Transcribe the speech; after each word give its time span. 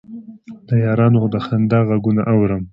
د 0.67 0.69
یارانو 0.85 1.21
د 1.33 1.35
خندا 1.45 1.79
غـږونه 1.87 2.21
اورم 2.31 2.63